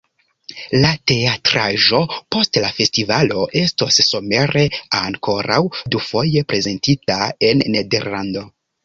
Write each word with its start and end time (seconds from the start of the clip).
La 0.83 0.91
teatraĵo 1.09 1.99
post 2.35 2.57
la 2.63 2.71
festivalo 2.77 3.43
estos 3.61 3.99
somere 4.07 4.63
ankoraŭ 5.01 5.61
dufoje 5.97 6.45
prezentita 6.55 7.19
en 7.51 7.63
Nederlando. 7.77 8.45